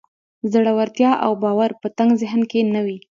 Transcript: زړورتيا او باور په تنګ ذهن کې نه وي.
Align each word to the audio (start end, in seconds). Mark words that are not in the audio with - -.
زړورتيا 0.51 1.11
او 1.25 1.31
باور 1.43 1.71
په 1.81 1.87
تنګ 1.97 2.11
ذهن 2.21 2.41
کې 2.51 2.59
نه 2.73 2.81
وي. 2.85 2.97